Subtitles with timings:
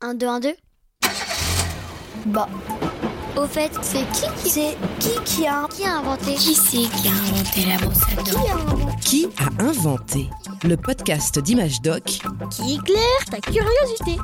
[0.00, 0.54] 1, 2, 1, 2
[2.26, 2.48] Bah.
[3.36, 6.34] Au fait, c'est qui qui c'est qui qui a qui a inventé?
[6.34, 9.00] Qui c'est qui a inventé la brosse à Qui dents a inventé?
[9.02, 10.30] Qui a inventé
[10.64, 12.04] Le podcast d'Image Doc?
[12.04, 14.18] Qui éclaire ta curiosité?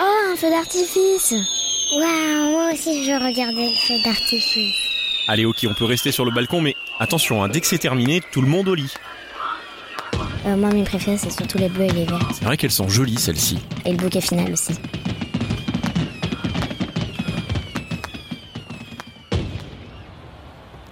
[0.00, 1.32] Oh, un feu d'artifice.
[1.92, 4.74] Waouh, moi aussi je regardais le feu d'artifice.
[5.28, 8.20] Allez, ok, on peut rester sur le balcon, mais attention, hein, dès que c'est terminé,
[8.32, 8.92] tout le monde au lit.
[10.46, 12.30] Euh, moi mes préférés c'est surtout les bleus et les verts.
[12.32, 13.58] C'est vrai qu'elles sont jolies, celles-ci.
[13.84, 14.74] Et le bouquet final aussi.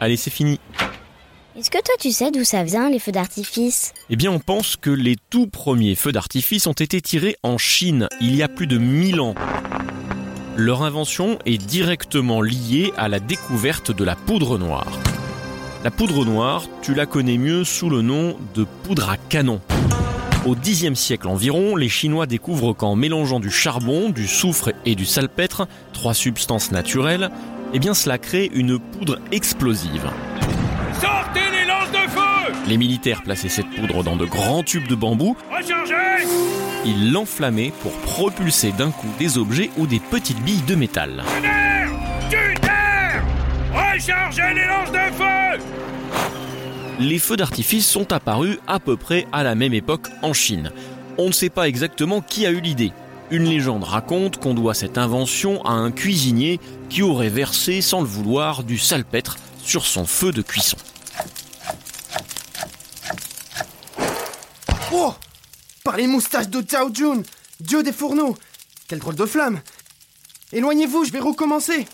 [0.00, 0.58] Allez, c'est fini.
[1.56, 3.94] Est-ce que toi tu sais d'où ça vient les feux d'artifice?
[4.10, 8.08] Eh bien, on pense que les tout premiers feux d'artifice ont été tirés en Chine,
[8.20, 9.34] il y a plus de 1000 ans.
[10.56, 14.98] Leur invention est directement liée à la découverte de la poudre noire.
[15.84, 19.60] La poudre noire, tu la connais mieux sous le nom de poudre à canon.
[20.46, 25.04] Au Xe siècle environ, les Chinois découvrent qu'en mélangeant du charbon, du soufre et du
[25.04, 27.30] salpêtre, trois substances naturelles,
[27.74, 30.08] eh bien cela crée une poudre explosive.
[31.02, 34.94] Sortez les lances de feu Les militaires plaçaient cette poudre dans de grands tubes de
[34.94, 36.26] bambou Rechargez
[36.86, 41.22] Ils l'enflammaient pour propulser d'un coup des objets ou des petites billes de métal.
[43.94, 45.64] Rechargez les lances de feu
[46.98, 50.72] Les feux d'artifice sont apparus à peu près à la même époque en Chine.
[51.16, 52.90] On ne sait pas exactement qui a eu l'idée.
[53.30, 56.58] Une légende raconte qu'on doit cette invention à un cuisinier
[56.90, 60.76] qui aurait versé sans le vouloir du salpêtre sur son feu de cuisson.
[64.92, 65.14] Oh
[65.84, 67.22] Par les moustaches de Zhao Jun,
[67.60, 68.36] dieu des fourneaux
[68.88, 69.60] Quelle drôle de flamme
[70.52, 71.86] Éloignez-vous, je vais recommencer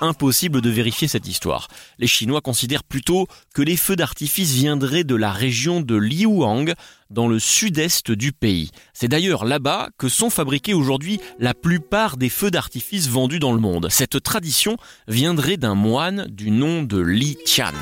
[0.00, 1.68] Impossible de vérifier cette histoire.
[1.98, 6.74] Les Chinois considèrent plutôt que les feux d'artifice viendraient de la région de Liuang,
[7.10, 8.70] dans le sud-est du pays.
[8.92, 13.60] C'est d'ailleurs là-bas que sont fabriqués aujourd'hui la plupart des feux d'artifice vendus dans le
[13.60, 13.88] monde.
[13.88, 17.72] Cette tradition viendrait d'un moine du nom de Li Tian.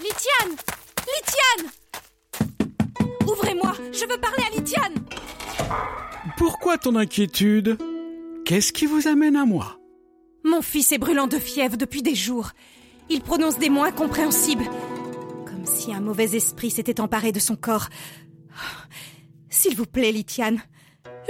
[0.00, 0.56] Litiane
[1.06, 1.70] Litiane
[3.26, 4.94] Ouvrez-moi, je veux parler à Litiane
[6.38, 7.78] Pourquoi ton inquiétude?
[8.46, 9.78] Qu'est-ce qui vous amène à moi?
[10.44, 12.50] Mon fils est brûlant de fièvre depuis des jours.
[13.08, 14.68] Il prononce des mots incompréhensibles,
[15.46, 17.88] comme si un mauvais esprit s'était emparé de son corps.
[19.48, 20.60] S'il vous plaît, Litiane,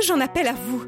[0.05, 0.85] j'en appelle à vous.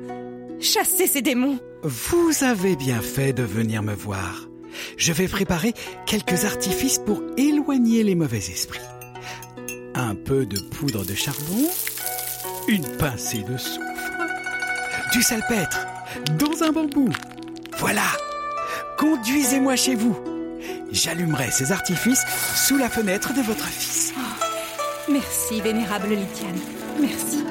[0.59, 1.61] Chassez ces démons.
[1.85, 4.49] Vous avez bien fait de venir me voir.
[4.97, 5.73] Je vais préparer
[6.07, 8.81] quelques artifices pour éloigner les mauvais esprits.
[9.95, 11.69] Un peu de poudre de charbon,
[12.67, 13.81] une pincée de soufre,
[15.13, 15.87] du salpêtre,
[16.39, 17.09] dans un bambou.
[17.79, 18.07] Voilà.
[18.99, 20.17] Conduisez-moi chez vous.
[20.93, 24.15] J'allumerai ces artifices sous la fenêtre de votre fils.
[25.11, 26.59] Merci, vénérable Litiane.
[27.01, 27.45] Merci.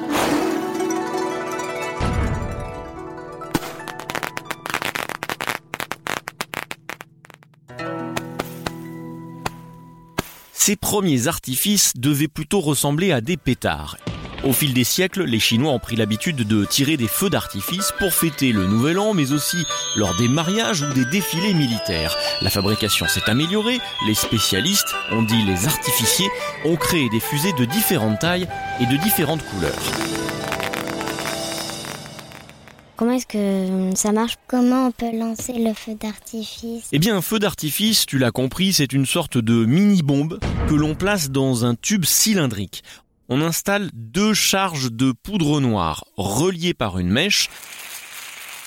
[10.52, 13.96] Ces premiers artifices devaient plutôt ressembler à des pétards.
[14.44, 18.12] Au fil des siècles, les Chinois ont pris l'habitude de tirer des feux d'artifice pour
[18.12, 19.56] fêter le Nouvel An, mais aussi
[19.96, 22.14] lors des mariages ou des défilés militaires.
[22.42, 26.28] La fabrication s'est améliorée, les spécialistes, on dit les artificiers,
[26.64, 28.46] ont créé des fusées de différentes tailles
[28.80, 29.74] et de différentes couleurs.
[32.96, 34.36] Comment est-ce que euh, ça marche?
[34.46, 36.88] Comment on peut lancer le feu d'artifice?
[36.92, 40.94] Eh bien, un feu d'artifice, tu l'as compris, c'est une sorte de mini-bombe que l'on
[40.94, 42.82] place dans un tube cylindrique.
[43.28, 47.50] On installe deux charges de poudre noire reliées par une mèche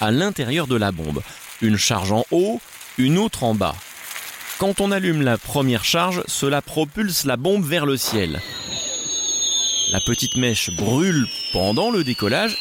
[0.02, 1.22] à l'intérieur de la bombe.
[1.62, 2.60] Une charge en haut,
[2.98, 3.76] une autre en bas.
[4.58, 8.42] Quand on allume la première charge, cela propulse la bombe vers le ciel.
[9.94, 12.58] La petite mèche brûle pendant le décollage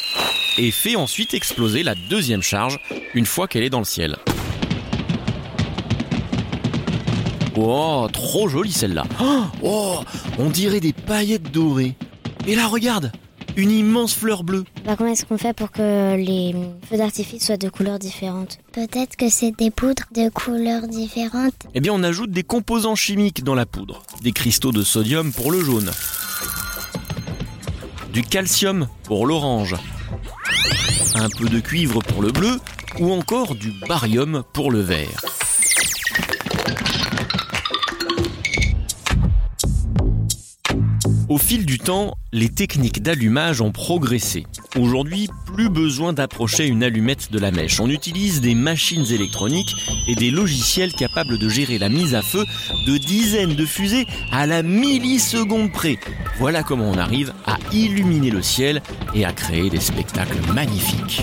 [0.57, 2.79] et fait ensuite exploser la deuxième charge
[3.15, 4.17] une fois qu'elle est dans le ciel.
[7.61, 9.05] Oh, trop jolie celle-là.
[9.63, 10.01] Oh,
[10.39, 11.97] on dirait des paillettes dorées.
[12.47, 13.11] Et là, regarde,
[13.57, 14.65] une immense fleur bleue.
[14.87, 16.55] bah, Comment est-ce qu'on fait pour que les
[16.89, 21.67] feux d'artifice soient de couleurs différentes Peut-être que c'est des poudres de couleurs différentes.
[21.75, 24.03] Eh bien, on ajoute des composants chimiques dans la poudre.
[24.23, 25.91] Des cristaux de sodium pour le jaune.
[28.13, 29.75] Du calcium pour l'orange.
[31.17, 32.61] Un peu de cuivre pour le bleu.
[33.01, 35.09] Ou encore du barium pour le vert.
[41.29, 44.47] Au fil du temps, les techniques d'allumage ont progressé.
[44.79, 47.81] Aujourd'hui, plus besoin d'approcher une allumette de la mèche.
[47.81, 49.75] On utilise des machines électroniques
[50.07, 52.47] et des logiciels capables de gérer la mise à feu
[52.87, 55.99] de dizaines de fusées à la milliseconde près.
[56.39, 58.81] Voilà comment on arrive à illuminer le ciel
[59.15, 61.23] et à créer des spectacles magnifiques.